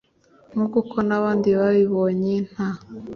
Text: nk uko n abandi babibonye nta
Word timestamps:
nk 0.51 0.73
uko 0.81 0.95
n 1.07 1.09
abandi 1.19 1.49
babibonye 1.57 2.33
nta 2.49 2.69